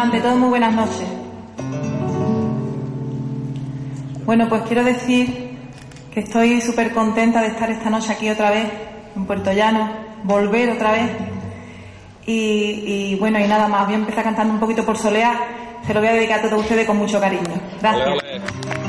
[0.00, 1.06] Ante todo, muy buenas noches.
[4.24, 5.58] Bueno, pues quiero decir
[6.14, 8.66] que estoy súper contenta de estar esta noche aquí otra vez,
[9.14, 9.90] en Puerto Llano,
[10.24, 11.10] volver otra vez.
[12.24, 15.36] Y, bueno, y nada más, voy a empezar cantando un poquito por solear.
[15.86, 17.60] Se lo voy a dedicar a todos ustedes con mucho cariño.
[17.82, 18.79] Gracias.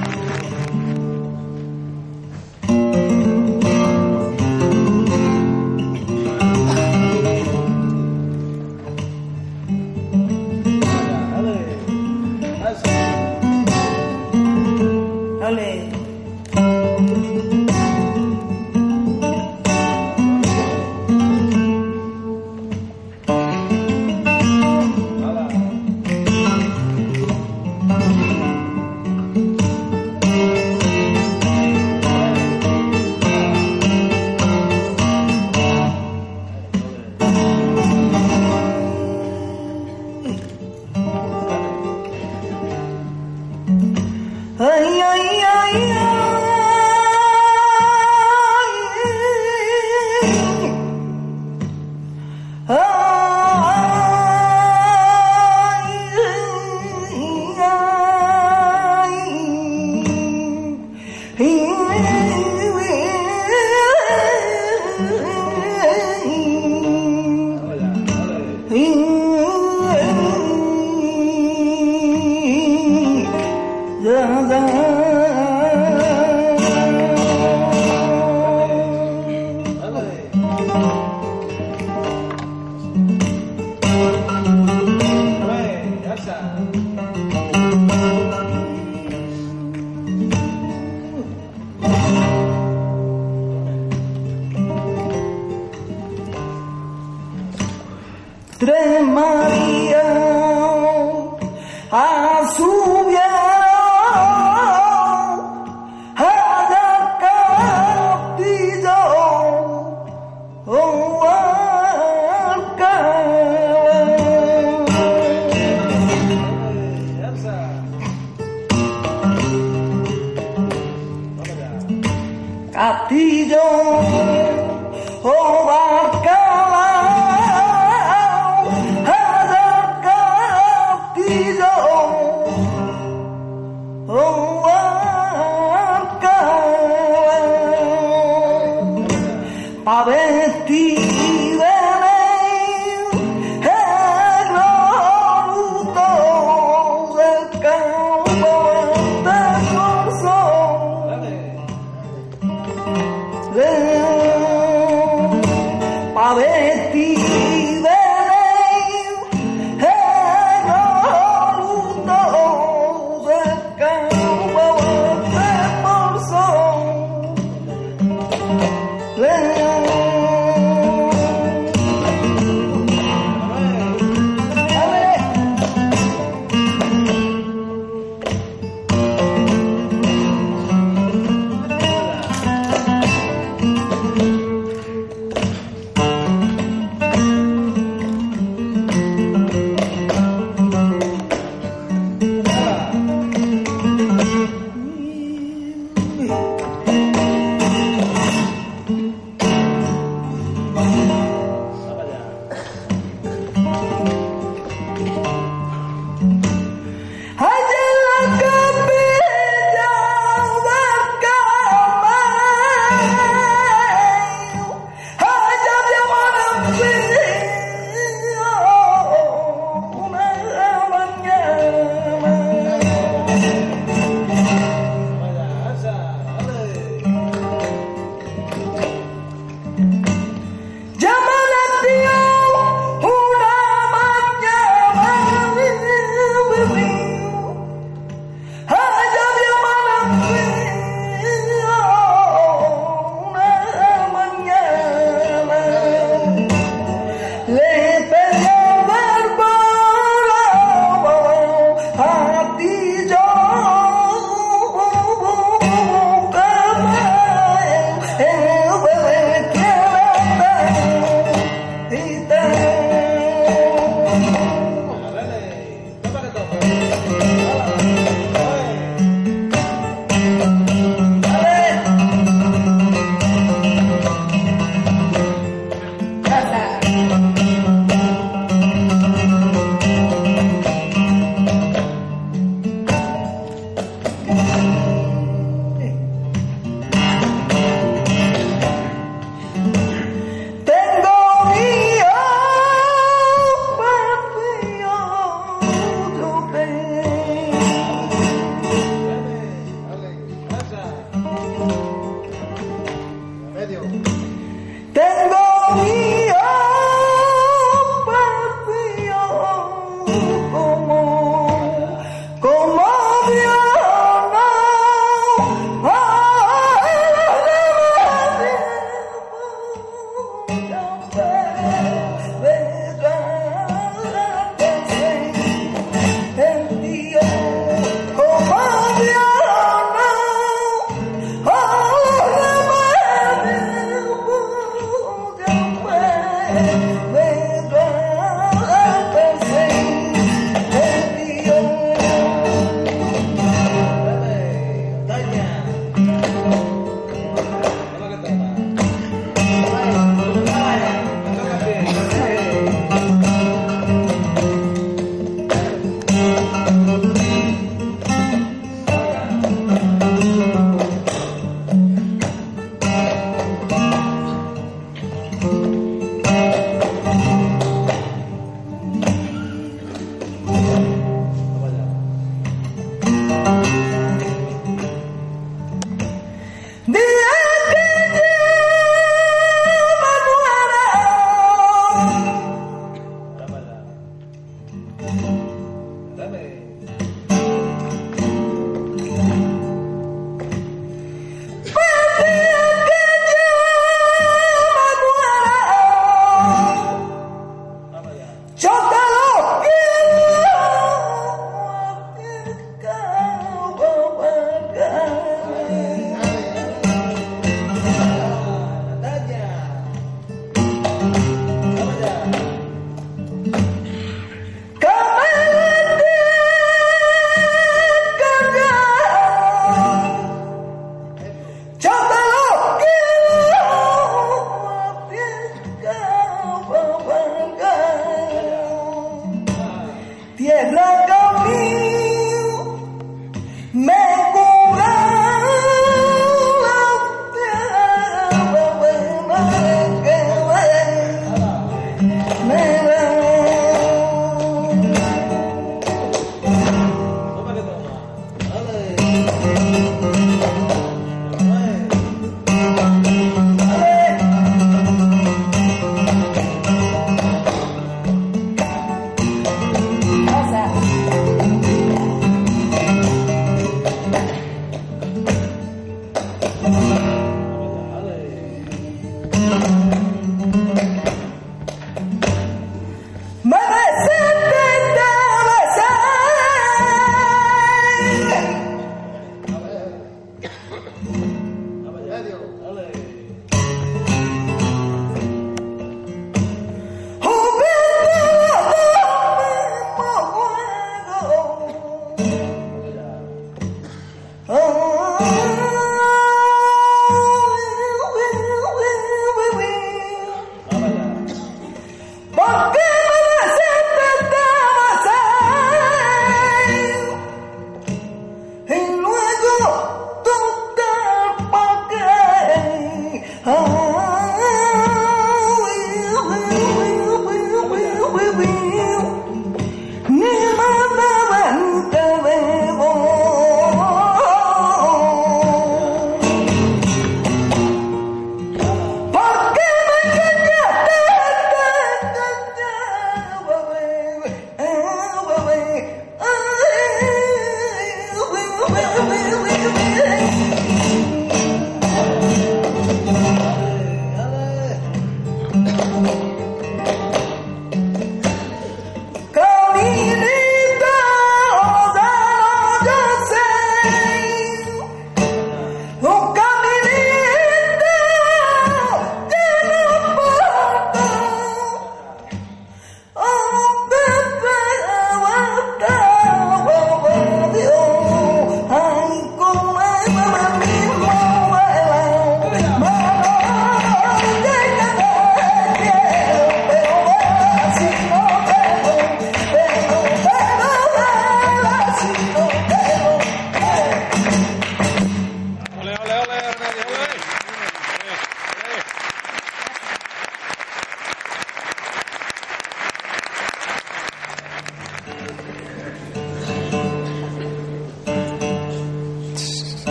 [98.62, 100.00] Tres María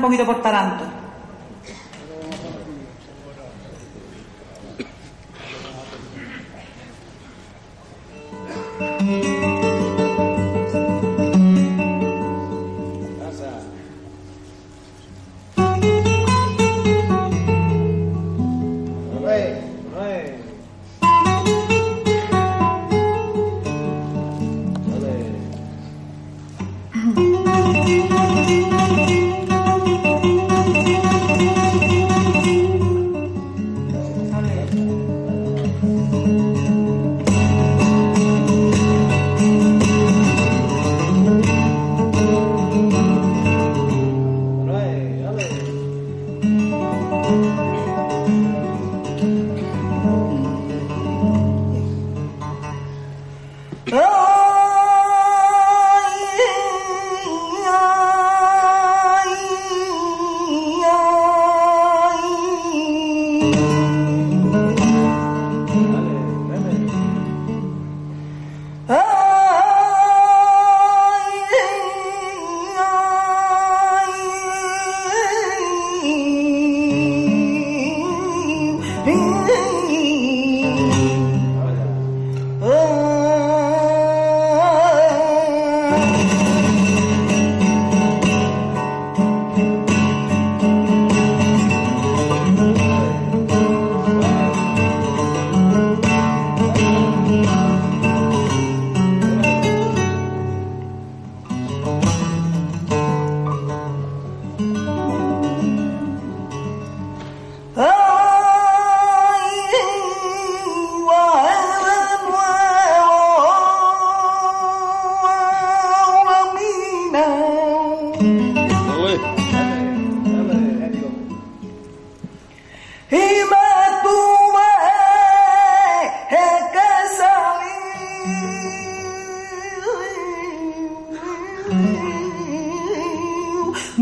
[0.00, 0.84] un poquito por taranto.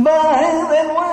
[0.09, 0.89] Salir.
[0.95, 1.08] Va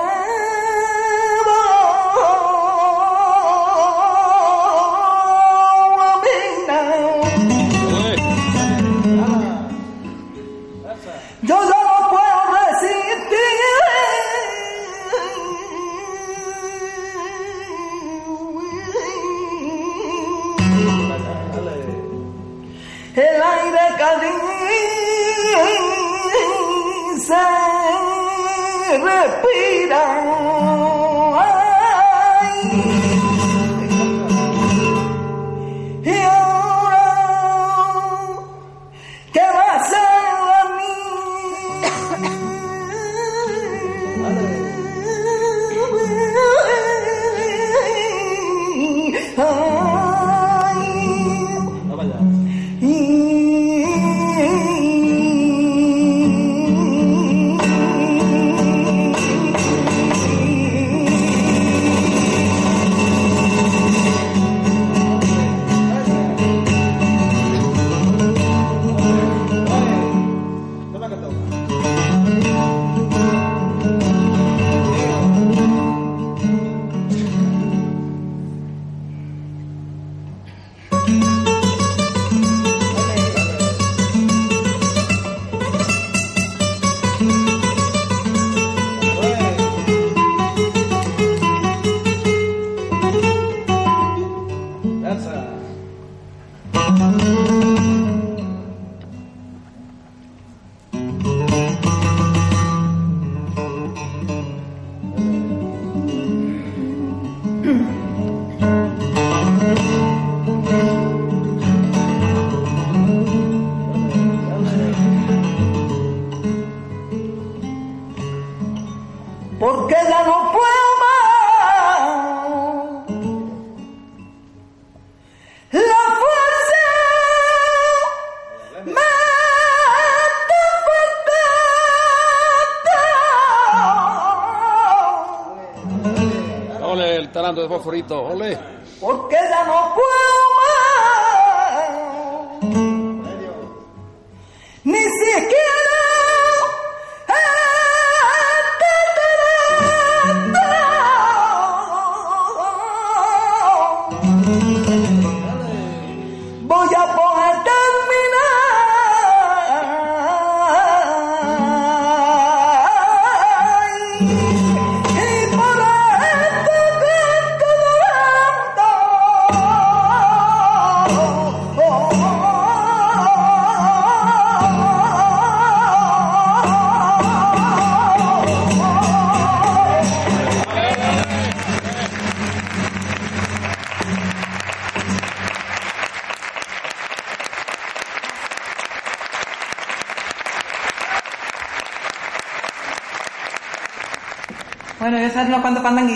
[195.48, 196.08] no cuánto pandan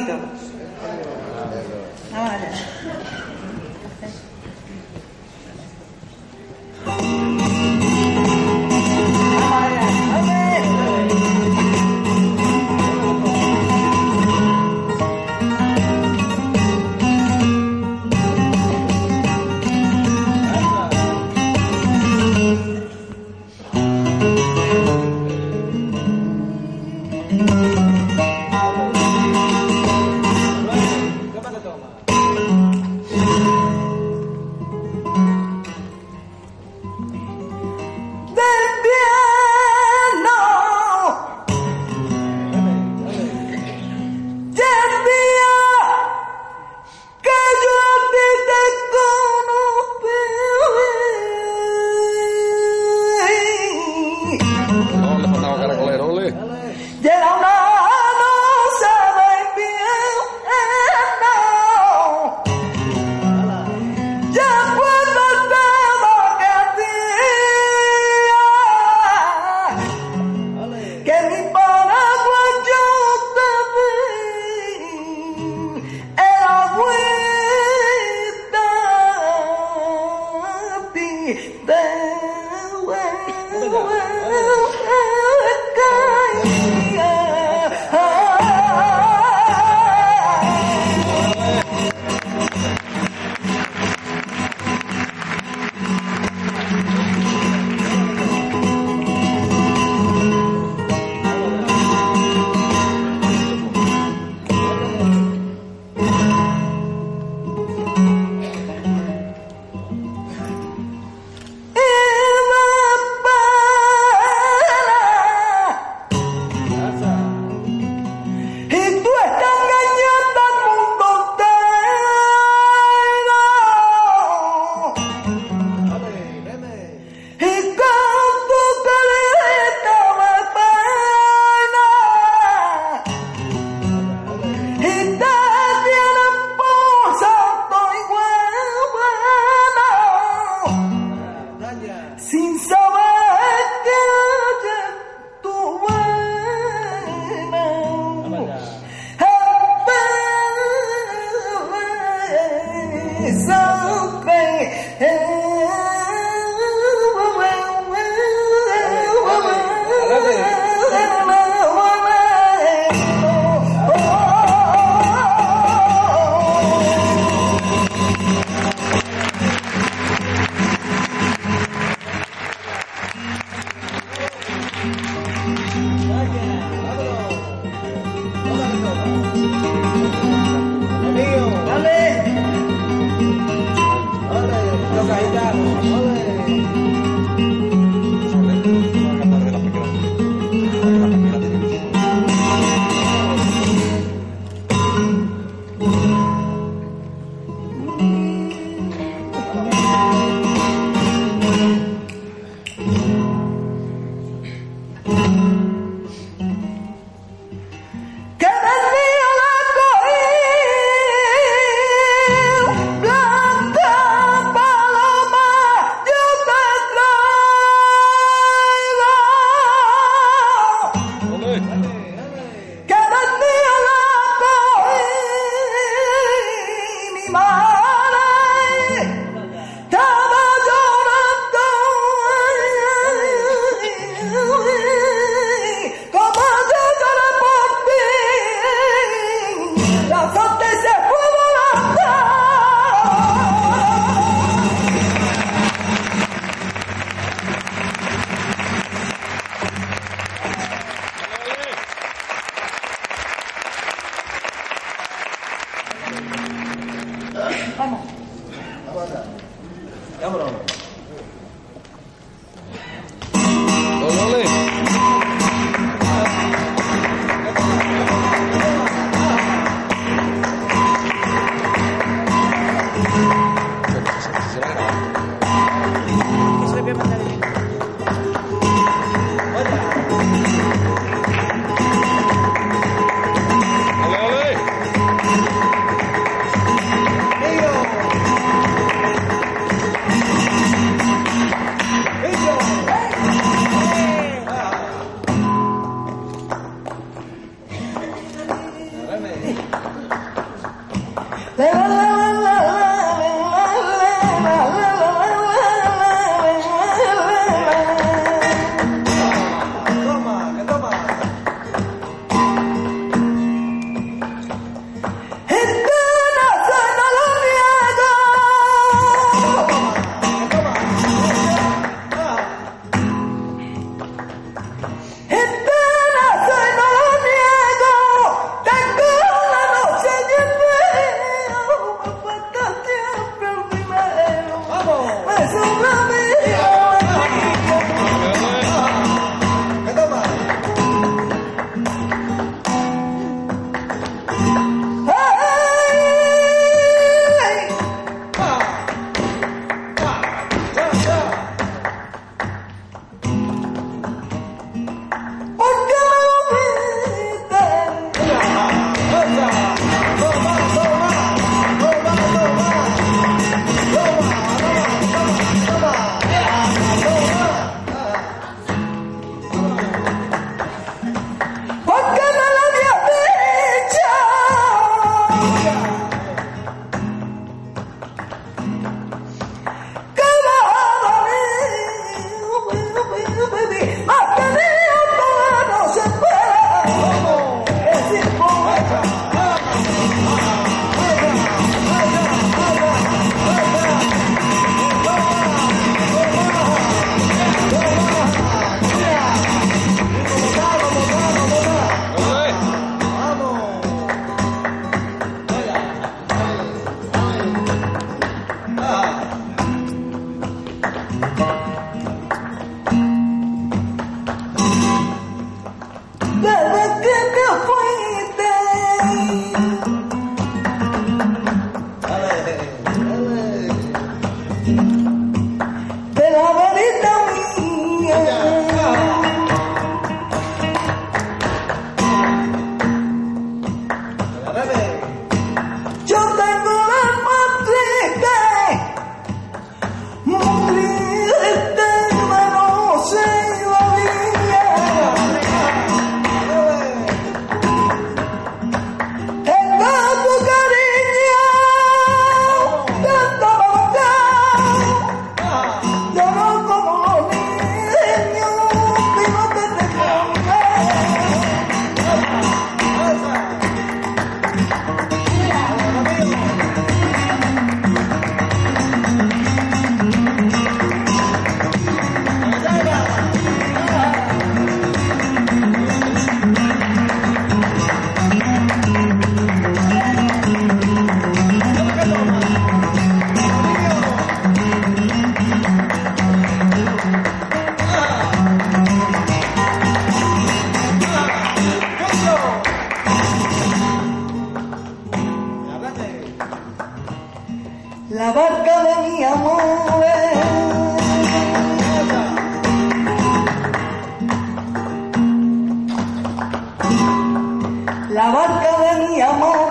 [508.11, 509.71] La barca de mi amor,